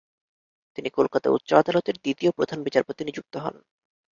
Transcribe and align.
তিনি 0.77 0.89
কলকাতা 0.89 1.27
উচ্চ 1.29 1.49
আদালতের 1.53 1.95
দ্বিতীয় 1.95 2.31
প্রধান 2.31 2.59
বিচারপতি 2.63 3.01
নিযুক্ত 3.05 3.33
হন। 3.37 3.55